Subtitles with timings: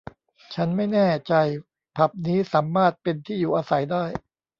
[0.53, 1.33] ฉันไม่แน่ใจ
[1.95, 4.03] ผับนี้สามารถเป็นที่อยู่อาศัยได้